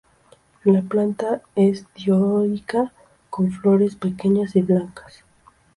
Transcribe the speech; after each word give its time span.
La 0.65 0.81
planta 0.81 1.43
es 1.55 1.85
dioica, 1.93 2.91
con 3.29 3.51
flores 3.51 3.95
pequeñas 3.95 4.55
y 4.55 4.63
blancas. 4.63 5.23